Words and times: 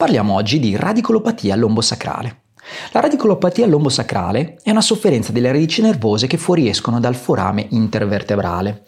Parliamo 0.00 0.32
oggi 0.32 0.58
di 0.60 0.76
radicolopatia 0.76 1.54
lombosacrale. 1.56 2.36
La 2.92 3.00
radicolopatia 3.00 3.66
lombosacrale 3.66 4.56
è 4.62 4.70
una 4.70 4.80
sofferenza 4.80 5.30
delle 5.30 5.52
radici 5.52 5.82
nervose 5.82 6.26
che 6.26 6.38
fuoriescono 6.38 7.00
dal 7.00 7.14
forame 7.14 7.66
intervertebrale. 7.68 8.82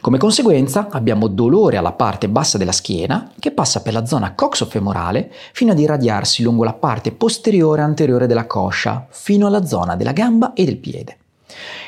Come 0.00 0.16
conseguenza 0.16 0.86
abbiamo 0.92 1.26
dolore 1.26 1.76
alla 1.76 1.90
parte 1.90 2.28
bassa 2.28 2.56
della 2.56 2.70
schiena 2.70 3.32
che 3.40 3.50
passa 3.50 3.82
per 3.82 3.94
la 3.94 4.06
zona 4.06 4.36
coxofemorale 4.36 5.32
fino 5.52 5.72
ad 5.72 5.80
irradiarsi 5.80 6.44
lungo 6.44 6.62
la 6.62 6.74
parte 6.74 7.10
posteriore 7.10 7.80
e 7.80 7.84
anteriore 7.86 8.28
della 8.28 8.46
coscia 8.46 9.08
fino 9.10 9.48
alla 9.48 9.66
zona 9.66 9.96
della 9.96 10.12
gamba 10.12 10.52
e 10.52 10.64
del 10.64 10.76
piede. 10.76 11.16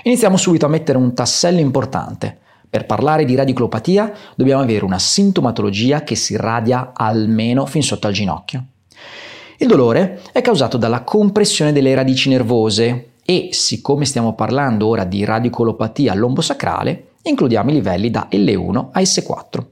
Iniziamo 0.03 0.37
subito 0.37 0.67
a 0.67 0.71
mettere 0.71 0.99
un 0.99 1.15
tassello 1.15 1.61
importante. 1.61 2.41
Per 2.69 2.87
parlare 2.87 3.25
di 3.25 3.35
radiculopatia 3.35 4.13
dobbiamo 4.35 4.63
avere 4.63 4.85
una 4.85 4.99
sintomatologia 4.99 6.03
che 6.03 6.15
si 6.15 6.35
irradia 6.35 6.93
almeno 6.95 7.67
fin 7.67 7.83
sotto 7.83 8.07
al 8.07 8.13
ginocchio. 8.13 8.65
Il 9.59 9.69
dolore 9.69 10.21
è 10.33 10.43
causato 10.43 10.77
dalla 10.77 11.03
compressione 11.03 11.73
delle 11.73 11.95
radici 11.95 12.29
nervose 12.29 13.13
e, 13.25 13.49
siccome 13.53 14.05
stiamo 14.05 14.35
parlando 14.35 14.87
ora 14.87 15.05
di 15.05 15.25
radiculopatia 15.25 16.15
lombosacrale, 16.15 17.09
includiamo 17.23 17.71
i 17.71 17.75
livelli 17.75 18.11
da 18.11 18.29
L1 18.31 18.89
a 18.93 19.01
S4. 19.01 19.65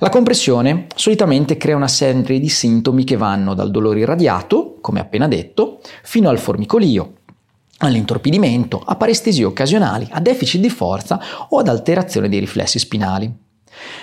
La 0.00 0.10
compressione 0.10 0.86
solitamente 0.94 1.56
crea 1.56 1.74
una 1.74 1.88
serie 1.88 2.38
di 2.38 2.48
sintomi 2.48 3.04
che 3.04 3.16
vanno 3.16 3.54
dal 3.54 3.70
dolore 3.70 4.00
irradiato, 4.00 4.76
come 4.80 5.00
appena 5.00 5.26
detto, 5.26 5.80
fino 6.02 6.28
al 6.28 6.38
formicolio, 6.38 7.14
all'intorpidimento, 7.78 8.82
a 8.84 8.96
parestesie 8.96 9.44
occasionali, 9.44 10.06
a 10.10 10.20
deficit 10.20 10.60
di 10.60 10.70
forza 10.70 11.20
o 11.48 11.58
ad 11.58 11.68
alterazione 11.68 12.28
dei 12.28 12.40
riflessi 12.40 12.78
spinali. 12.78 13.32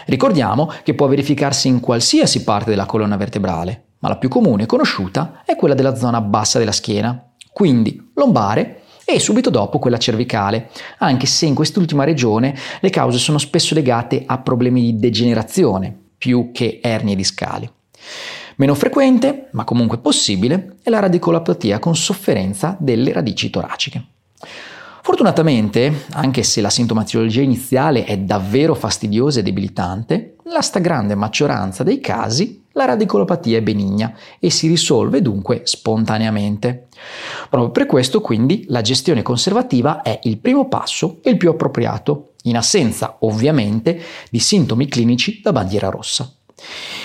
Ricordiamo 0.06 0.72
che 0.84 0.94
può 0.94 1.08
verificarsi 1.08 1.68
in 1.68 1.80
qualsiasi 1.80 2.44
parte 2.44 2.70
della 2.70 2.86
colonna 2.86 3.18
vertebrale, 3.18 3.84
ma 4.00 4.10
la 4.10 4.18
più 4.18 4.30
comune 4.30 4.64
e 4.64 4.68
conosciuta 4.68 5.42
è 5.46 5.56
quella 5.56 5.74
della 5.74 5.96
zona 5.96 6.22
bassa 6.22 6.60
della 6.60 6.72
schiena, 6.72 7.32
quindi 7.52 8.12
lombare 8.16 8.82
e 9.06 9.20
subito 9.20 9.50
dopo 9.50 9.78
quella 9.78 9.98
cervicale, 9.98 10.70
anche 11.00 11.28
se 11.28 11.46
in 11.46 11.54
quest'ultima 11.54 12.04
regione 12.04 12.56
le 12.80 12.90
cause 12.90 13.18
sono 13.18 13.38
spesso 13.38 13.76
legate 13.76 14.24
a 14.26 14.40
problemi 14.40 14.82
di 14.82 15.00
degenerazione 15.00 15.96
più 16.18 16.52
che 16.52 16.80
ernie 16.82 17.16
discali. 17.16 17.70
Meno 18.58 18.74
frequente, 18.74 19.50
ma 19.52 19.66
comunque 19.66 19.98
possibile, 19.98 20.78
è 20.82 20.90
la 20.90 21.00
radicolopatia 21.00 21.80
con 21.80 21.96
sofferenza 21.96 22.78
delle 22.80 23.12
radici 23.12 23.50
toraciche. 23.50 24.04
Fortunatamente, 25.02 26.06
anche 26.14 26.42
se 26.42 26.62
la 26.62 26.70
sintomatologia 26.70 27.42
iniziale 27.42 28.06
è 28.06 28.18
davvero 28.18 28.74
fastidiosa 28.74 29.40
e 29.40 29.44
debilitante, 29.44 30.38
nella 30.46 30.62
stragrande 30.62 31.16
maggioranza 31.16 31.84
dei 31.84 32.00
casi 32.00 32.64
la 32.72 32.86
radicolopatia 32.86 33.58
è 33.58 33.62
benigna 33.62 34.16
e 34.40 34.50
si 34.50 34.68
risolve 34.68 35.22
dunque 35.22 35.62
spontaneamente. 35.64 36.88
Proprio 37.50 37.72
per 37.72 37.86
questo 37.86 38.22
quindi 38.22 38.66
la 38.70 38.82
gestione 38.82 39.22
conservativa 39.22 40.02
è 40.02 40.20
il 40.24 40.38
primo 40.40 40.68
passo 40.68 41.20
e 41.22 41.30
il 41.30 41.38
più 41.38 41.50
appropriato, 41.50 42.32
in 42.44 42.58
assenza 42.58 43.18
ovviamente 43.20 44.02
di 44.30 44.40
sintomi 44.40 44.88
clinici 44.88 45.40
da 45.42 45.52
bandiera 45.52 45.90
rossa. 45.90 46.32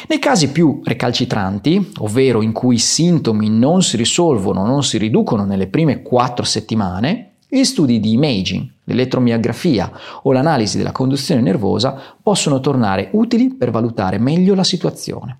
Nei 0.08 0.18
casi 0.18 0.50
più 0.50 0.80
recalcitranti, 0.82 1.92
ovvero 1.98 2.42
in 2.42 2.52
cui 2.52 2.76
i 2.76 2.78
sintomi 2.78 3.48
non 3.48 3.82
si 3.82 3.96
risolvono, 3.96 4.64
non 4.64 4.82
si 4.82 4.98
riducono 4.98 5.44
nelle 5.44 5.66
prime 5.66 6.02
quattro 6.02 6.44
settimane, 6.44 7.32
gli 7.48 7.64
studi 7.64 7.98
di 7.98 8.12
imaging, 8.12 8.64
l'elettromiografia 8.84 9.90
o 10.22 10.32
l'analisi 10.32 10.78
della 10.78 10.92
conduzione 10.92 11.40
nervosa 11.40 12.00
possono 12.22 12.60
tornare 12.60 13.08
utili 13.12 13.52
per 13.52 13.72
valutare 13.72 14.18
meglio 14.18 14.54
la 14.54 14.62
situazione. 14.62 15.38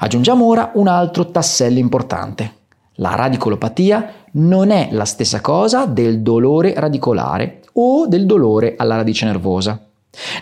Aggiungiamo 0.00 0.44
ora 0.44 0.72
un 0.74 0.88
altro 0.88 1.30
tassello 1.30 1.78
importante. 1.78 2.60
La 2.96 3.14
radicolopatia 3.14 4.12
non 4.32 4.70
è 4.70 4.88
la 4.92 5.06
stessa 5.06 5.40
cosa 5.40 5.86
del 5.86 6.20
dolore 6.20 6.74
radicolare 6.76 7.62
o 7.74 8.06
del 8.06 8.26
dolore 8.26 8.74
alla 8.76 8.96
radice 8.96 9.24
nervosa. 9.24 9.91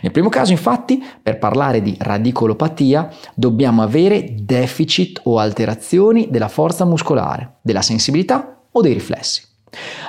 Nel 0.02 0.10
primo 0.10 0.28
caso, 0.28 0.50
infatti, 0.50 1.02
per 1.22 1.38
parlare 1.38 1.80
di 1.80 1.96
radicolopatia 1.98 3.08
dobbiamo 3.34 3.82
avere 3.82 4.34
deficit 4.36 5.20
o 5.24 5.38
alterazioni 5.38 6.28
della 6.30 6.48
forza 6.48 6.84
muscolare, 6.84 7.58
della 7.62 7.82
sensibilità 7.82 8.62
o 8.70 8.80
dei 8.80 8.92
riflessi. 8.92 9.46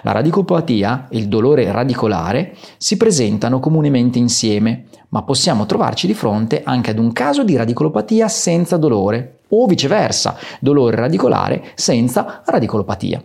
La 0.01 0.11
radicopatia 0.11 1.07
e 1.09 1.17
il 1.19 1.27
dolore 1.27 1.71
radicolare 1.71 2.55
si 2.77 2.97
presentano 2.97 3.59
comunemente 3.59 4.17
insieme, 4.17 4.85
ma 5.09 5.21
possiamo 5.21 5.67
trovarci 5.67 6.07
di 6.07 6.15
fronte 6.15 6.63
anche 6.63 6.89
ad 6.89 6.97
un 6.97 7.13
caso 7.13 7.43
di 7.43 7.55
radicolopatia 7.55 8.27
senza 8.27 8.77
dolore 8.77 9.41
o 9.49 9.67
viceversa, 9.67 10.37
dolore 10.59 10.95
radicolare 10.95 11.71
senza 11.75 12.41
radicolopatia. 12.45 13.23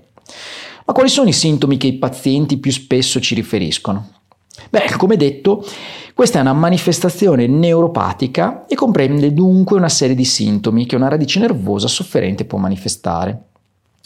Ma 0.84 0.92
quali 0.92 1.08
sono 1.08 1.28
i 1.28 1.32
sintomi 1.32 1.78
che 1.78 1.86
i 1.86 1.98
pazienti 1.98 2.58
più 2.58 2.70
spesso 2.70 3.18
ci 3.20 3.34
riferiscono? 3.34 4.10
Beh, 4.70 4.94
come 4.97 5.16
detto, 5.16 5.64
questa 6.16 6.38
è 6.38 6.41
una 6.41 6.54
manifestazione 6.54 7.47
neuropatica 7.47 8.65
e 8.65 8.75
comprende 8.75 9.34
dunque 9.34 9.77
una 9.77 9.91
serie 9.91 10.15
di 10.15 10.25
sintomi 10.25 10.87
che 10.87 10.97
una 10.97 11.09
radice 11.09 11.41
nervosa 11.41 11.88
sofferente 11.88 12.47
può 12.47 12.56
manifestare. 12.56 13.46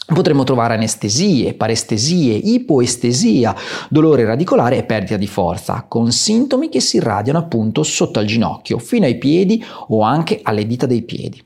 Potremmo 0.05 0.43
trovare 0.43 0.73
anestesie, 0.73 1.53
parestesie, 1.53 2.33
ipoestesia, 2.33 3.55
dolore 3.87 4.25
radicolare 4.25 4.77
e 4.77 4.83
perdita 4.83 5.15
di 5.15 5.27
forza, 5.27 5.85
con 5.87 6.11
sintomi 6.11 6.67
che 6.67 6.81
si 6.81 6.97
irradiano 6.97 7.39
appunto 7.39 7.81
sotto 7.83 8.19
al 8.19 8.25
ginocchio, 8.25 8.77
fino 8.77 9.05
ai 9.05 9.17
piedi 9.17 9.63
o 9.87 10.01
anche 10.01 10.41
alle 10.43 10.67
dita 10.67 10.85
dei 10.85 11.03
piedi. 11.03 11.41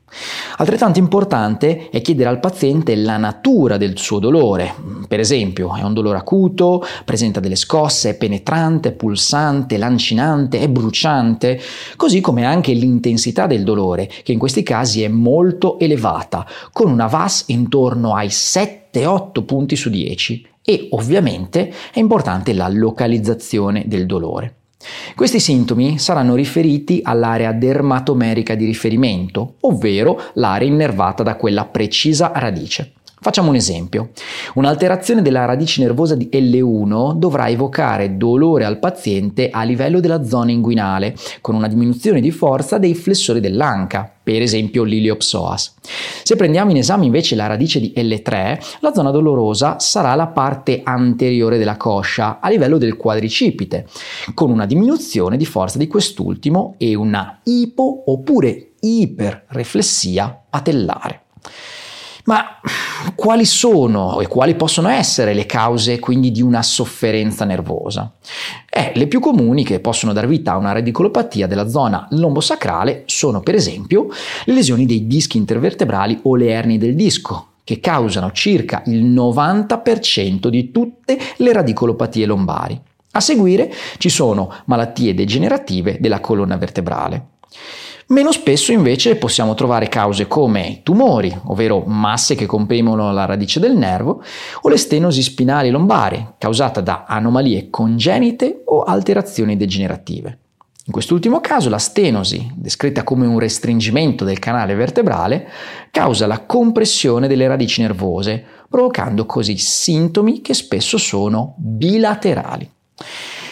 Altrettanto 0.56 0.98
importante 0.98 1.90
è 1.90 2.00
chiedere 2.00 2.30
al 2.30 2.40
paziente 2.40 2.96
la 2.96 3.18
natura 3.18 3.76
del 3.76 3.98
suo 3.98 4.18
dolore. 4.18 4.74
Per 5.06 5.20
esempio, 5.20 5.76
è 5.76 5.82
un 5.82 5.92
dolore 5.92 6.18
acuto, 6.18 6.82
presenta 7.04 7.38
delle 7.38 7.56
scosse, 7.56 8.10
è 8.10 8.16
penetrante, 8.16 8.92
pulsante, 8.92 9.76
lancinante, 9.76 10.58
è 10.58 10.68
bruciante, 10.68 11.60
così 11.96 12.20
come 12.20 12.44
anche 12.44 12.72
l'intensità 12.72 13.46
del 13.46 13.62
dolore, 13.62 14.10
che 14.22 14.32
in 14.32 14.38
questi 14.38 14.62
casi 14.62 15.02
è 15.02 15.08
molto 15.08 15.78
elevata, 15.78 16.46
con 16.72 16.90
una 16.90 17.06
VAS 17.06 17.44
intorno 17.48 18.14
ai 18.14 18.30
7-8 18.56 19.44
punti 19.44 19.76
su 19.76 19.90
10 19.90 20.46
e 20.64 20.88
ovviamente 20.92 21.70
è 21.92 21.98
importante 21.98 22.54
la 22.54 22.68
localizzazione 22.68 23.84
del 23.86 24.06
dolore. 24.06 24.54
Questi 25.14 25.40
sintomi 25.40 25.98
saranno 25.98 26.34
riferiti 26.34 27.00
all'area 27.02 27.52
dermatomerica 27.52 28.54
di 28.54 28.64
riferimento, 28.64 29.56
ovvero 29.60 30.20
l'area 30.34 30.68
innervata 30.68 31.22
da 31.22 31.36
quella 31.36 31.66
precisa 31.66 32.32
radice. 32.34 32.92
Facciamo 33.26 33.48
un 33.48 33.56
esempio. 33.56 34.10
Un'alterazione 34.54 35.20
della 35.20 35.46
radice 35.46 35.82
nervosa 35.82 36.14
di 36.14 36.28
L1 36.32 37.14
dovrà 37.14 37.48
evocare 37.48 38.16
dolore 38.16 38.64
al 38.64 38.78
paziente 38.78 39.50
a 39.50 39.64
livello 39.64 39.98
della 39.98 40.22
zona 40.22 40.52
inguinale, 40.52 41.16
con 41.40 41.56
una 41.56 41.66
diminuzione 41.66 42.20
di 42.20 42.30
forza 42.30 42.78
dei 42.78 42.94
flessori 42.94 43.40
dell'anca, 43.40 44.08
per 44.22 44.42
esempio 44.42 44.84
l'iliopsoas. 44.84 45.74
Se 46.22 46.36
prendiamo 46.36 46.70
in 46.70 46.76
esame 46.76 47.06
invece 47.06 47.34
la 47.34 47.48
radice 47.48 47.80
di 47.80 47.92
L3, 47.96 48.76
la 48.78 48.92
zona 48.94 49.10
dolorosa 49.10 49.80
sarà 49.80 50.14
la 50.14 50.28
parte 50.28 50.82
anteriore 50.84 51.58
della 51.58 51.76
coscia, 51.76 52.38
a 52.38 52.48
livello 52.48 52.78
del 52.78 52.96
quadricipite, 52.96 53.88
con 54.34 54.52
una 54.52 54.66
diminuzione 54.66 55.36
di 55.36 55.46
forza 55.46 55.78
di 55.78 55.88
quest'ultimo 55.88 56.76
e 56.78 56.94
una 56.94 57.40
ipo 57.42 58.04
oppure 58.06 58.74
iperreflessia 58.78 60.44
patellare. 60.48 61.22
Ma 62.26 62.44
quali 63.14 63.44
sono 63.44 64.20
e 64.20 64.26
quali 64.26 64.56
possono 64.56 64.88
essere 64.88 65.32
le 65.32 65.46
cause 65.46 66.00
quindi 66.00 66.32
di 66.32 66.42
una 66.42 66.62
sofferenza 66.62 67.44
nervosa? 67.44 68.12
Eh, 68.68 68.92
le 68.94 69.06
più 69.06 69.20
comuni 69.20 69.64
che 69.64 69.78
possono 69.78 70.12
dar 70.12 70.26
vita 70.26 70.52
a 70.52 70.56
una 70.56 70.72
radicolopatia 70.72 71.46
della 71.46 71.68
zona 71.68 72.06
lombosacrale 72.10 73.04
sono 73.06 73.40
per 73.40 73.54
esempio 73.54 74.08
le 74.44 74.52
lesioni 74.52 74.86
dei 74.86 75.06
dischi 75.06 75.38
intervertebrali 75.38 76.20
o 76.22 76.34
le 76.34 76.50
ernie 76.50 76.78
del 76.78 76.96
disco, 76.96 77.50
che 77.62 77.78
causano 77.78 78.32
circa 78.32 78.82
il 78.86 79.04
90% 79.04 80.48
di 80.48 80.72
tutte 80.72 81.18
le 81.36 81.52
radicolopatie 81.52 82.26
lombari. 82.26 82.80
A 83.12 83.20
seguire 83.20 83.72
ci 83.98 84.08
sono 84.08 84.52
malattie 84.66 85.14
degenerative 85.14 85.98
della 86.00 86.20
colonna 86.20 86.56
vertebrale. 86.56 87.34
Meno 88.08 88.30
spesso 88.30 88.70
invece 88.70 89.16
possiamo 89.16 89.54
trovare 89.54 89.88
cause 89.88 90.28
come 90.28 90.80
tumori, 90.84 91.36
ovvero 91.46 91.82
masse 91.86 92.36
che 92.36 92.46
comprimono 92.46 93.12
la 93.12 93.24
radice 93.24 93.58
del 93.58 93.76
nervo, 93.76 94.22
o 94.60 94.68
le 94.68 94.76
stenosi 94.76 95.22
spinali 95.22 95.70
lombari, 95.70 96.34
causata 96.38 96.80
da 96.80 97.04
anomalie 97.04 97.68
congenite 97.68 98.62
o 98.66 98.82
alterazioni 98.82 99.56
degenerative. 99.56 100.38
In 100.84 100.92
quest'ultimo 100.92 101.40
caso 101.40 101.68
la 101.68 101.78
stenosi, 101.78 102.48
descritta 102.54 103.02
come 103.02 103.26
un 103.26 103.40
restringimento 103.40 104.24
del 104.24 104.38
canale 104.38 104.76
vertebrale, 104.76 105.48
causa 105.90 106.28
la 106.28 106.46
compressione 106.46 107.26
delle 107.26 107.48
radici 107.48 107.80
nervose, 107.80 108.40
provocando 108.70 109.26
così 109.26 109.56
sintomi 109.56 110.42
che 110.42 110.54
spesso 110.54 110.96
sono 110.96 111.56
bilaterali. 111.58 112.70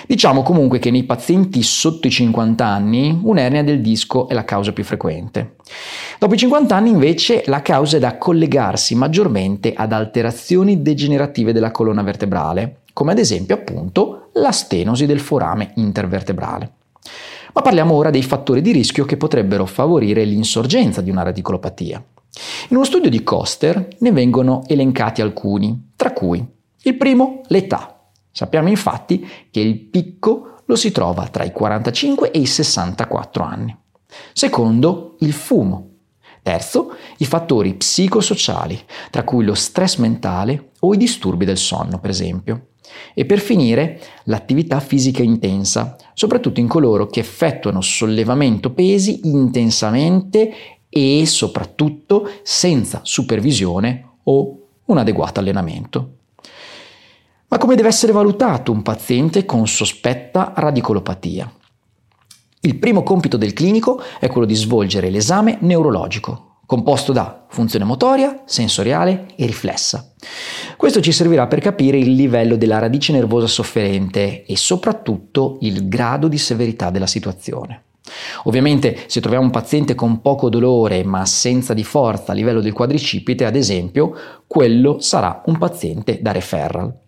Diciamo 0.06 0.42
comunque 0.42 0.78
che 0.78 0.90
nei 0.90 1.04
pazienti 1.04 1.62
sotto 1.62 2.06
i 2.06 2.10
50 2.10 2.64
anni 2.64 3.18
un'ernia 3.22 3.64
del 3.64 3.80
disco 3.80 4.28
è 4.28 4.34
la 4.34 4.44
causa 4.44 4.72
più 4.72 4.84
frequente. 4.84 5.56
Dopo 6.18 6.34
i 6.34 6.38
50 6.38 6.76
anni 6.76 6.90
invece 6.90 7.42
la 7.46 7.62
causa 7.62 7.96
è 7.96 8.00
da 8.00 8.18
collegarsi 8.18 8.94
maggiormente 8.94 9.72
ad 9.74 9.92
alterazioni 9.92 10.82
degenerative 10.82 11.52
della 11.52 11.70
colonna 11.70 12.02
vertebrale, 12.02 12.82
come 12.92 13.12
ad 13.12 13.18
esempio 13.18 13.54
appunto 13.54 14.28
la 14.34 14.52
stenosi 14.52 15.06
del 15.06 15.20
forame 15.20 15.72
intervertebrale. 15.76 16.70
Ma 17.54 17.62
parliamo 17.62 17.94
ora 17.94 18.10
dei 18.10 18.22
fattori 18.22 18.60
di 18.60 18.72
rischio 18.72 19.04
che 19.04 19.16
potrebbero 19.16 19.64
favorire 19.64 20.24
l'insorgenza 20.24 21.00
di 21.00 21.10
una 21.10 21.22
radicolopatia. 21.22 22.02
In 22.68 22.76
uno 22.76 22.84
studio 22.84 23.08
di 23.08 23.22
Coster 23.22 23.88
ne 23.98 24.12
vengono 24.12 24.64
elencati 24.66 25.22
alcuni, 25.22 25.92
tra 25.94 26.12
cui 26.12 26.44
il 26.82 26.96
primo 26.96 27.42
l'età. 27.46 27.93
Sappiamo 28.36 28.68
infatti 28.68 29.24
che 29.48 29.60
il 29.60 29.78
picco 29.78 30.62
lo 30.64 30.74
si 30.74 30.90
trova 30.90 31.28
tra 31.28 31.44
i 31.44 31.52
45 31.52 32.32
e 32.32 32.40
i 32.40 32.46
64 32.46 33.44
anni. 33.44 33.76
Secondo, 34.32 35.14
il 35.20 35.32
fumo. 35.32 35.90
Terzo, 36.42 36.96
i 37.18 37.26
fattori 37.26 37.74
psicosociali, 37.74 38.76
tra 39.10 39.22
cui 39.22 39.44
lo 39.44 39.54
stress 39.54 39.98
mentale 39.98 40.70
o 40.80 40.92
i 40.92 40.96
disturbi 40.96 41.44
del 41.44 41.58
sonno, 41.58 42.00
per 42.00 42.10
esempio. 42.10 42.70
E 43.14 43.24
per 43.24 43.38
finire, 43.38 44.00
l'attività 44.24 44.80
fisica 44.80 45.22
intensa, 45.22 45.96
soprattutto 46.12 46.58
in 46.58 46.66
coloro 46.66 47.06
che 47.06 47.20
effettuano 47.20 47.80
sollevamento 47.80 48.72
pesi 48.72 49.20
intensamente 49.28 50.52
e 50.88 51.24
soprattutto 51.24 52.28
senza 52.42 52.98
supervisione 53.04 54.16
o 54.24 54.58
un 54.86 54.98
adeguato 54.98 55.38
allenamento. 55.38 56.16
Ma 57.54 57.60
come 57.60 57.76
deve 57.76 57.86
essere 57.86 58.10
valutato 58.10 58.72
un 58.72 58.82
paziente 58.82 59.44
con 59.44 59.68
sospetta 59.68 60.54
radicolopatia? 60.56 61.48
Il 62.62 62.74
primo 62.80 63.04
compito 63.04 63.36
del 63.36 63.52
clinico 63.52 64.02
è 64.18 64.26
quello 64.26 64.44
di 64.44 64.56
svolgere 64.56 65.08
l'esame 65.08 65.58
neurologico, 65.60 66.56
composto 66.66 67.12
da 67.12 67.46
funzione 67.48 67.84
motoria, 67.84 68.42
sensoriale 68.44 69.28
e 69.36 69.46
riflessa. 69.46 70.14
Questo 70.76 71.00
ci 71.00 71.12
servirà 71.12 71.46
per 71.46 71.60
capire 71.60 71.96
il 71.96 72.14
livello 72.14 72.56
della 72.56 72.80
radice 72.80 73.12
nervosa 73.12 73.46
sofferente 73.46 74.44
e 74.44 74.56
soprattutto 74.56 75.58
il 75.60 75.88
grado 75.88 76.26
di 76.26 76.38
severità 76.38 76.90
della 76.90 77.06
situazione. 77.06 77.84
Ovviamente 78.44 79.04
se 79.06 79.20
troviamo 79.20 79.44
un 79.44 79.52
paziente 79.52 79.94
con 79.94 80.20
poco 80.20 80.48
dolore 80.48 81.04
ma 81.04 81.20
assenza 81.20 81.72
di 81.72 81.84
forza 81.84 82.32
a 82.32 82.34
livello 82.34 82.60
del 82.60 82.72
quadricipite, 82.72 83.44
ad 83.44 83.54
esempio, 83.54 84.12
quello 84.48 84.98
sarà 84.98 85.40
un 85.46 85.56
paziente 85.56 86.18
da 86.20 86.32
referral. 86.32 87.02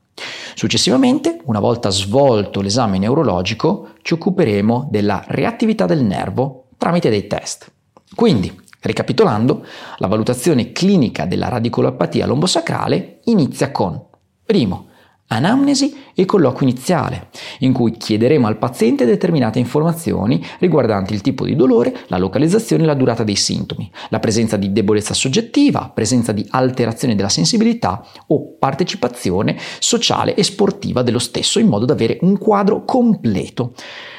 Successivamente, 0.56 1.38
una 1.44 1.61
volta 1.61 1.91
svolto 1.91 2.62
l'esame 2.62 2.97
neurologico, 2.97 3.91
ci 4.00 4.14
occuperemo 4.14 4.88
della 4.91 5.23
reattività 5.26 5.85
del 5.85 6.03
nervo 6.03 6.69
tramite 6.79 7.11
dei 7.11 7.26
test. 7.26 7.70
Quindi, 8.14 8.64
Ricapitolando, 8.81 9.67
la 9.99 10.06
valutazione 10.06 10.73
clinica 10.73 11.26
della 11.26 11.49
radicolopatia 11.49 12.25
lombosacrale 12.25 13.19
inizia 13.25 13.70
con 13.70 14.00
primo, 14.44 14.87
anamnesi 15.28 15.94
e 16.14 16.25
colloquio 16.25 16.69
iniziale, 16.69 17.28
in 17.61 17.73
cui 17.73 17.96
chiederemo 17.96 18.46
al 18.46 18.58
paziente 18.58 19.05
determinate 19.05 19.58
informazioni 19.58 20.44
riguardanti 20.58 21.12
il 21.12 21.20
tipo 21.20 21.44
di 21.44 21.56
dolore, 21.56 21.94
la 22.08 22.19
localizzazione 22.19 22.84
e 22.84 22.87
la 22.87 22.94
durata 22.94 23.25
dei 23.25 23.37
sintomi, 23.37 23.90
la 24.11 24.20
presenza 24.20 24.56
di 24.56 24.73
debolezza 24.73 25.14
soggettiva, 25.14 25.90
presenza 25.93 26.32
di 26.32 26.46
alterazione 26.50 27.14
della 27.14 27.28
sensibilità 27.28 28.05
o 28.28 28.56
partecipazione 28.58 29.56
sociale 29.78 30.34
e 30.34 30.43
sportiva 30.43 31.02
dello 31.02 31.19
stesso, 31.19 31.58
in 31.58 31.69
modo 31.69 31.84
da 31.84 31.93
avere 31.93 32.19
un 32.22 32.38
quadro 32.38 32.84
completo. 32.84 33.72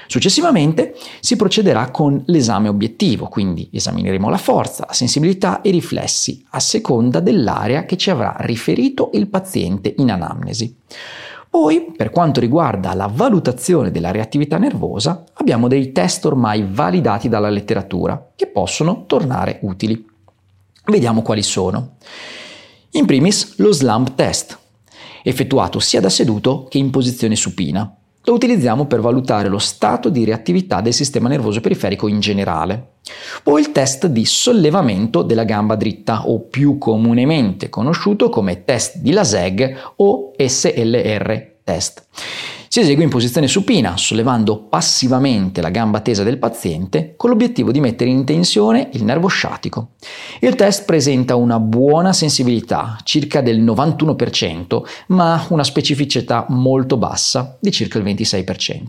Successivamente 0.08 0.96
si 1.20 1.36
procederà 1.36 1.92
con 1.92 2.24
l'esame 2.28 2.70
obiettivo, 2.70 3.28
quindi 3.28 3.70
esamineremo 3.72 4.30
la 4.30 4.38
forza, 4.38 4.86
la 4.88 4.94
sensibilità 4.94 5.62
e 5.62 5.70
i 5.70 5.74
riflessi 5.74 6.46
a 6.52 6.60
seconda 6.60 7.20
dell'area 7.20 7.86
che 7.86 7.98
ci 7.98 8.10
avrà 8.10 8.36
riferito 8.40 9.10
il 9.14 9.28
paziente 9.28 9.94
in 9.98 10.10
anamnesi. 10.10 10.76
Poi, 11.50 11.92
per 11.96 12.10
quanto 12.10 12.40
riguarda 12.40 12.94
la 12.94 13.10
valutazione 13.12 13.92
della 13.92 14.12
reattività 14.12 14.58
nervosa, 14.58 15.24
abbiamo 15.34 15.68
dei 15.68 15.92
test 15.92 16.26
ormai 16.26 16.66
validati 16.70 17.30
dalla 17.30 17.50
letteratura 17.50 18.32
che 18.36 18.48
possono 18.48 19.06
tornare 19.06 19.60
utili. 19.64 20.06
Vediamo 20.86 21.22
quali 21.22 21.44
sono. 21.44 21.96
In 22.92 23.06
primis 23.06 23.56
lo 23.58 23.74
slump 23.74 24.16
test, 24.16 24.58
effettuato 25.24 25.80
sia 25.80 26.00
da 26.00 26.10
seduto 26.10 26.66
che 26.70 26.78
in 26.78 26.90
posizione 26.90 27.36
supina 27.36 27.94
lo 28.28 28.34
utilizziamo 28.34 28.86
per 28.86 29.00
valutare 29.00 29.48
lo 29.48 29.58
stato 29.58 30.10
di 30.10 30.26
reattività 30.26 30.82
del 30.82 30.94
sistema 30.94 31.30
nervoso 31.30 31.62
periferico 31.62 32.08
in 32.08 32.20
generale. 32.20 32.96
Poi 33.42 33.62
il 33.62 33.72
test 33.72 34.08
di 34.08 34.26
sollevamento 34.26 35.22
della 35.22 35.46
gamba 35.46 35.76
dritta 35.76 36.28
o 36.28 36.42
più 36.42 36.78
comunemente 36.78 37.70
conosciuto 37.70 38.28
come 38.30 38.66
test 38.66 38.98
di 38.98 39.12
Laseg 39.12 39.94
o 39.98 40.34
SLR 40.38 41.56
test. 41.64 42.06
Si 42.70 42.82
esegue 42.82 43.04
in 43.04 43.10
posizione 43.10 43.48
supina, 43.48 43.96
sollevando 43.96 44.64
passivamente 44.64 45.62
la 45.62 45.70
gamba 45.70 46.02
tesa 46.02 46.24
del 46.24 46.38
paziente 46.38 47.14
con 47.16 47.30
l'obiettivo 47.30 47.72
di 47.72 47.80
mettere 47.80 48.10
in 48.10 48.26
tensione 48.26 48.90
il 48.94 49.04
nervo 49.04 49.28
sciatico. 49.28 49.92
Il 50.42 50.56
test 50.56 50.86
presenta 50.86 51.36
una 51.36 51.60
buona 51.60 52.12
sensibilità, 52.12 52.98
circa 53.04 53.42
del 53.42 53.64
91%, 53.64 54.82
ma 55.08 55.46
una 55.50 55.64
specificità 55.64 56.46
molto 56.50 56.98
bassa, 56.98 57.58
di 57.60 57.72
circa 57.72 58.00
il 58.00 58.04
26%. 58.04 58.84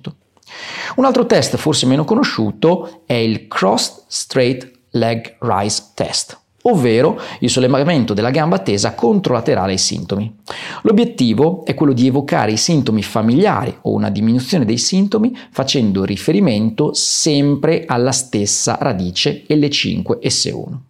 Un 0.96 1.04
altro 1.04 1.26
test 1.26 1.56
forse 1.56 1.86
meno 1.86 2.04
conosciuto 2.04 3.02
è 3.06 3.14
il 3.14 3.46
Crossed 3.48 4.04
Straight 4.08 4.70
Leg 4.90 5.36
Rise 5.40 5.92
Test 5.94 6.46
ovvero 6.70 7.20
il 7.40 7.50
sollevamento 7.50 8.14
della 8.14 8.30
gamba 8.30 8.58
tesa 8.58 8.94
controlaterale 8.94 9.72
ai 9.72 9.78
sintomi. 9.78 10.34
L'obiettivo 10.82 11.64
è 11.64 11.74
quello 11.74 11.92
di 11.92 12.06
evocare 12.06 12.52
i 12.52 12.56
sintomi 12.56 13.02
familiari 13.02 13.76
o 13.82 13.92
una 13.92 14.10
diminuzione 14.10 14.64
dei 14.64 14.78
sintomi 14.78 15.36
facendo 15.50 16.04
riferimento 16.04 16.92
sempre 16.94 17.84
alla 17.86 18.12
stessa 18.12 18.76
radice 18.80 19.44
L5S1. 19.48 20.86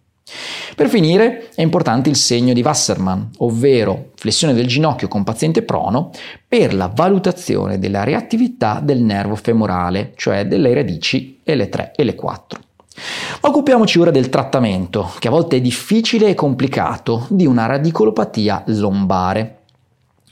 Per 0.75 0.87
finire 0.87 1.49
è 1.55 1.61
importante 1.61 2.09
il 2.09 2.15
segno 2.15 2.53
di 2.53 2.61
Wassermann, 2.61 3.23
ovvero 3.39 4.11
flessione 4.15 4.53
del 4.53 4.67
ginocchio 4.67 5.07
con 5.07 5.23
paziente 5.23 5.63
prono, 5.63 6.11
per 6.47 6.73
la 6.73 6.91
valutazione 6.93 7.79
della 7.79 8.03
reattività 8.03 8.79
del 8.81 9.01
nervo 9.01 9.35
femorale, 9.35 10.13
cioè 10.15 10.45
delle 10.45 10.73
radici 10.73 11.39
L3 11.45 11.91
e 11.95 12.03
L4. 12.05 12.68
Occupiamoci 13.41 13.99
ora 13.99 14.11
del 14.11 14.29
trattamento, 14.29 15.11
che 15.19 15.27
a 15.27 15.31
volte 15.31 15.57
è 15.57 15.61
difficile 15.61 16.29
e 16.29 16.35
complicato, 16.35 17.25
di 17.29 17.45
una 17.45 17.65
radicolopatia 17.65 18.63
lombare. 18.67 19.58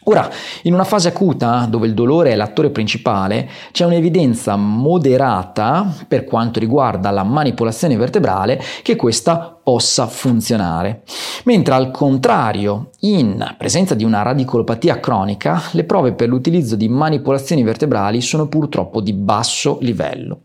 Ora, 0.09 0.29
in 0.63 0.73
una 0.73 0.85
fase 0.85 1.09
acuta, 1.09 1.67
dove 1.69 1.85
il 1.85 1.93
dolore 1.93 2.31
è 2.31 2.35
l'attore 2.35 2.69
principale, 2.69 3.49
c'è 3.71 3.83
un'evidenza 3.83 4.55
moderata 4.55 5.93
per 6.07 6.23
quanto 6.23 6.61
riguarda 6.61 7.11
la 7.11 7.23
manipolazione 7.23 7.97
vertebrale 7.97 8.61
che 8.83 8.95
questa 8.95 9.59
possa 9.61 10.07
funzionare. 10.07 11.03
Mentre 11.43 11.73
al 11.73 11.91
contrario, 11.91 12.91
in 13.01 13.55
presenza 13.57 13.95
di 13.95 14.05
una 14.05 14.21
radicolopatia 14.21 15.01
cronica, 15.01 15.61
le 15.71 15.83
prove 15.83 16.13
per 16.13 16.29
l'utilizzo 16.29 16.77
di 16.77 16.87
manipolazioni 16.87 17.63
vertebrali 17.63 18.21
sono 18.21 18.47
purtroppo 18.47 19.01
di 19.01 19.11
basso 19.11 19.77
livello. 19.81 20.39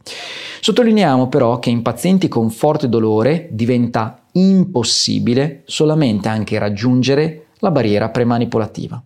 Sottolineiamo 0.61 1.28
però 1.28 1.61
che 1.61 1.71
in 1.71 1.83
pazienti 1.83 2.26
con 2.26 2.50
forte 2.50 2.88
dolore 2.88 3.47
diventa 3.52 4.23
impossibile 4.33 5.62
solamente 5.66 6.28
anche 6.28 6.59
raggiungere 6.59 7.47
la 7.59 7.71
barriera 7.71 8.09
premanipolativa. 8.09 9.00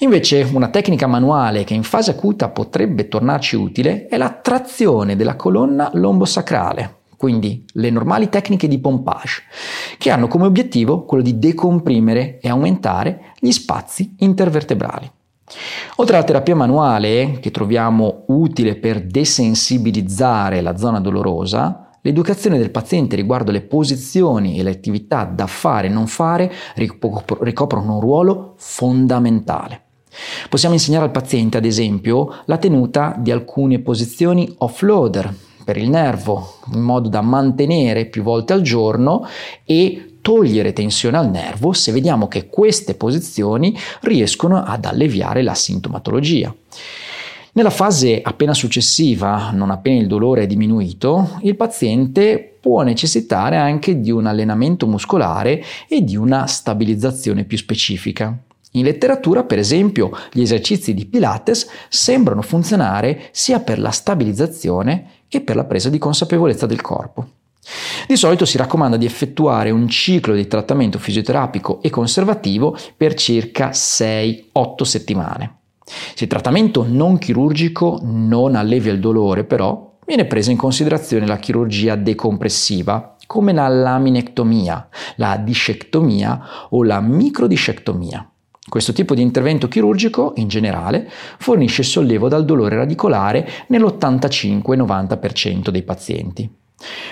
Invece 0.00 0.48
una 0.52 0.68
tecnica 0.68 1.06
manuale 1.06 1.64
che 1.64 1.74
in 1.74 1.82
fase 1.82 2.12
acuta 2.12 2.48
potrebbe 2.48 3.08
tornarci 3.08 3.56
utile 3.56 4.06
è 4.06 4.16
la 4.16 4.30
trazione 4.30 5.16
della 5.16 5.36
colonna 5.36 5.90
lombosacrale, 5.94 6.96
quindi 7.16 7.64
le 7.72 7.90
normali 7.90 8.28
tecniche 8.28 8.68
di 8.68 8.78
pompage, 8.78 9.42
che 9.98 10.10
hanno 10.10 10.28
come 10.28 10.46
obiettivo 10.46 11.04
quello 11.04 11.24
di 11.24 11.38
decomprimere 11.38 12.38
e 12.40 12.48
aumentare 12.48 13.32
gli 13.40 13.50
spazi 13.50 14.14
intervertebrali. 14.18 15.10
Oltre 15.96 16.16
alla 16.16 16.24
terapia 16.24 16.54
manuale, 16.54 17.38
che 17.40 17.50
troviamo 17.50 18.24
utile 18.28 18.76
per 18.76 19.02
desensibilizzare 19.02 20.60
la 20.60 20.76
zona 20.76 21.00
dolorosa, 21.00 21.87
L'educazione 22.02 22.58
del 22.58 22.70
paziente 22.70 23.16
riguardo 23.16 23.50
le 23.50 23.60
posizioni 23.60 24.58
e 24.58 24.62
le 24.62 24.70
attività 24.70 25.24
da 25.24 25.46
fare 25.46 25.88
e 25.88 25.90
non 25.90 26.06
fare 26.06 26.50
ricoprono 26.74 27.94
un 27.94 28.00
ruolo 28.00 28.54
fondamentale. 28.56 29.82
Possiamo 30.48 30.74
insegnare 30.74 31.04
al 31.04 31.10
paziente, 31.10 31.58
ad 31.58 31.64
esempio, 31.64 32.42
la 32.46 32.56
tenuta 32.56 33.14
di 33.18 33.30
alcune 33.30 33.80
posizioni 33.80 34.52
offloader 34.58 35.34
per 35.64 35.76
il 35.76 35.90
nervo, 35.90 36.60
in 36.72 36.80
modo 36.80 37.08
da 37.08 37.20
mantenere 37.20 38.06
più 38.06 38.22
volte 38.22 38.54
al 38.54 38.62
giorno 38.62 39.26
e 39.64 40.18
togliere 40.22 40.72
tensione 40.72 41.18
al 41.18 41.30
nervo 41.30 41.72
se 41.72 41.92
vediamo 41.92 42.26
che 42.26 42.48
queste 42.48 42.94
posizioni 42.94 43.76
riescono 44.00 44.62
ad 44.62 44.84
alleviare 44.84 45.42
la 45.42 45.54
sintomatologia. 45.54 46.54
Nella 47.52 47.70
fase 47.70 48.20
appena 48.22 48.54
successiva, 48.54 49.50
non 49.52 49.70
appena 49.70 50.00
il 50.00 50.06
dolore 50.06 50.42
è 50.42 50.46
diminuito, 50.46 51.38
il 51.42 51.56
paziente 51.56 52.56
può 52.60 52.82
necessitare 52.82 53.56
anche 53.56 54.00
di 54.00 54.10
un 54.10 54.26
allenamento 54.26 54.86
muscolare 54.86 55.62
e 55.88 56.02
di 56.02 56.16
una 56.16 56.46
stabilizzazione 56.46 57.44
più 57.44 57.56
specifica. 57.56 58.36
In 58.72 58.84
letteratura, 58.84 59.44
per 59.44 59.58
esempio, 59.58 60.10
gli 60.30 60.42
esercizi 60.42 60.92
di 60.92 61.06
Pilates 61.06 61.66
sembrano 61.88 62.42
funzionare 62.42 63.28
sia 63.32 63.60
per 63.60 63.78
la 63.78 63.90
stabilizzazione 63.90 65.06
che 65.26 65.40
per 65.40 65.56
la 65.56 65.64
presa 65.64 65.88
di 65.88 65.98
consapevolezza 65.98 66.66
del 66.66 66.82
corpo. 66.82 67.28
Di 68.06 68.16
solito 68.16 68.44
si 68.44 68.56
raccomanda 68.56 68.96
di 68.96 69.06
effettuare 69.06 69.70
un 69.70 69.88
ciclo 69.88 70.34
di 70.34 70.46
trattamento 70.46 70.98
fisioterapico 70.98 71.80
e 71.82 71.90
conservativo 71.90 72.76
per 72.96 73.14
circa 73.14 73.70
6-8 73.70 74.82
settimane. 74.82 75.57
Se 76.14 76.24
il 76.24 76.30
trattamento 76.30 76.84
non 76.86 77.18
chirurgico 77.18 78.00
non 78.02 78.54
allevia 78.54 78.92
il 78.92 79.00
dolore, 79.00 79.44
però, 79.44 79.96
viene 80.04 80.26
presa 80.26 80.50
in 80.50 80.56
considerazione 80.56 81.26
la 81.26 81.38
chirurgia 81.38 81.96
decompressiva, 81.96 83.16
come 83.26 83.52
la 83.52 83.68
laminectomia, 83.68 84.88
la 85.16 85.36
discectomia 85.36 86.40
o 86.70 86.82
la 86.82 87.00
microdiscectomia. 87.00 88.30
Questo 88.68 88.92
tipo 88.92 89.14
di 89.14 89.22
intervento 89.22 89.68
chirurgico, 89.68 90.32
in 90.36 90.48
generale, 90.48 91.08
fornisce 91.38 91.82
sollievo 91.82 92.28
dal 92.28 92.44
dolore 92.44 92.76
radicolare 92.76 93.48
nell'85-90% 93.68 95.70
dei 95.70 95.82
pazienti. 95.82 96.50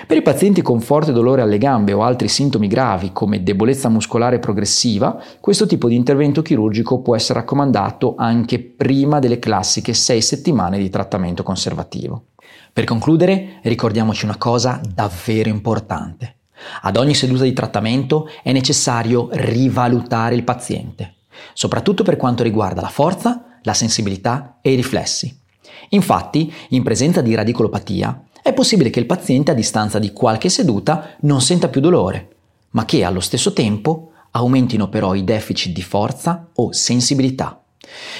Per 0.07 0.15
i 0.15 0.21
pazienti 0.21 0.61
con 0.61 0.79
forte 0.79 1.11
dolore 1.11 1.41
alle 1.41 1.57
gambe 1.57 1.91
o 1.93 2.03
altri 2.03 2.29
sintomi 2.29 2.67
gravi 2.67 3.11
come 3.11 3.43
debolezza 3.43 3.89
muscolare 3.89 4.39
progressiva, 4.39 5.21
questo 5.41 5.65
tipo 5.65 5.89
di 5.89 5.95
intervento 5.95 6.41
chirurgico 6.41 7.01
può 7.01 7.15
essere 7.15 7.39
raccomandato 7.39 8.15
anche 8.17 8.59
prima 8.59 9.19
delle 9.19 9.39
classiche 9.39 9.93
6 9.93 10.21
settimane 10.21 10.77
di 10.77 10.89
trattamento 10.89 11.43
conservativo. 11.43 12.27
Per 12.71 12.85
concludere, 12.85 13.59
ricordiamoci 13.63 14.25
una 14.25 14.37
cosa 14.37 14.79
davvero 14.93 15.49
importante. 15.49 16.35
Ad 16.81 16.95
ogni 16.95 17.13
seduta 17.13 17.43
di 17.43 17.53
trattamento 17.53 18.27
è 18.41 18.51
necessario 18.51 19.29
rivalutare 19.31 20.35
il 20.35 20.43
paziente 20.43 21.15
soprattutto 21.53 22.03
per 22.03 22.17
quanto 22.17 22.43
riguarda 22.43 22.81
la 22.81 22.89
forza, 22.89 23.59
la 23.61 23.73
sensibilità 23.73 24.59
e 24.61 24.71
i 24.71 24.75
riflessi. 24.75 25.45
Infatti, 25.89 26.53
in 26.69 26.83
presenza 26.83 27.21
di 27.21 27.33
radicolopatia, 27.33 28.26
è 28.47 28.53
possibile 28.53 28.89
che 28.89 28.99
il 28.99 29.05
paziente 29.05 29.51
a 29.51 29.53
distanza 29.53 29.99
di 29.99 30.13
qualche 30.13 30.49
seduta 30.49 31.15
non 31.21 31.41
senta 31.41 31.67
più 31.67 31.81
dolore, 31.81 32.35
ma 32.71 32.85
che 32.85 33.03
allo 33.03 33.19
stesso 33.19 33.51
tempo 33.51 34.11
aumentino 34.31 34.87
però 34.89 35.13
i 35.15 35.23
deficit 35.23 35.73
di 35.73 35.81
forza 35.81 36.49
o 36.53 36.71
sensibilità. 36.71 37.61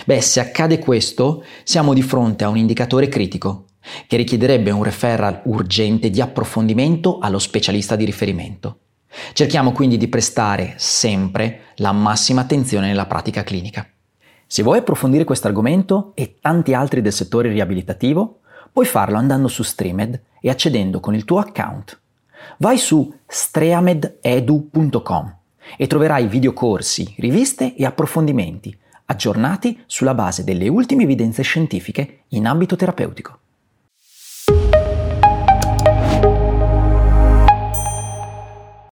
Beh, 0.06 0.22
se 0.22 0.40
accade 0.40 0.80
questo, 0.80 1.44
siamo 1.64 1.94
di 1.94 2.02
fronte 2.02 2.44
a 2.44 2.50
un 2.50 2.58
indicatore 2.58 3.08
critico 3.08 3.66
che 4.06 4.18
richiederebbe 4.18 4.72
un 4.72 4.84
referral 4.84 5.42
urgente 5.46 6.10
di 6.10 6.20
approfondimento 6.20 7.20
allo 7.20 7.40
specialista 7.40 7.96
di 7.96 8.04
riferimento. 8.04 8.80
Cerchiamo 9.32 9.72
quindi 9.72 9.98
di 9.98 10.10
prestare 10.10 10.74
sempre 10.76 11.62
la 11.76 11.94
massima 11.94 12.42
attenzione 12.42 12.88
nella 12.88 13.06
pratica 13.06 13.44
clinica. 13.44 13.88
Se 14.46 14.64
vuoi 14.64 14.80
approfondire 14.80 15.24
questo 15.24 15.48
argomento 15.48 16.12
e 16.16 16.38
tanti 16.42 16.74
altri 16.74 17.02
del 17.02 17.14
settore 17.14 17.50
riabilitativo, 17.50 18.40
puoi 18.78 18.88
farlo 18.88 19.18
andando 19.18 19.48
su 19.48 19.64
Streamed 19.64 20.22
e 20.40 20.52
accedendo 20.52 21.00
con 21.00 21.16
il 21.16 21.26
tuo 21.26 21.40
account. 21.40 22.00
Vai 22.58 22.78
su 22.78 23.12
streamededu.com 23.26 25.36
e 25.76 25.88
troverai 25.88 26.28
videocorsi, 26.28 27.16
riviste 27.18 27.74
e 27.74 27.86
approfondimenti 27.86 28.78
aggiornati 29.06 29.82
sulla 29.88 30.14
base 30.14 30.44
delle 30.44 30.68
ultime 30.68 31.02
evidenze 31.04 31.42
scientifiche 31.42 32.26
in 32.28 32.46
ambito 32.46 32.76
terapeutico. 32.76 33.40